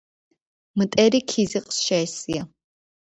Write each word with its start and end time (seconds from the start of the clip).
მტერი 0.81 1.21
ქიზიყს 1.33 1.81
შეესია. 1.91 2.47